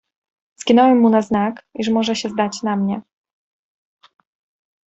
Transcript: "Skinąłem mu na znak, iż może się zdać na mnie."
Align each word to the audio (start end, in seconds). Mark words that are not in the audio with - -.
"Skinąłem 0.55 0.99
mu 0.99 1.09
na 1.09 1.21
znak, 1.21 1.65
iż 1.73 1.89
może 1.89 2.15
się 2.15 2.29
zdać 2.29 2.63
na 2.63 2.75
mnie." 2.75 3.01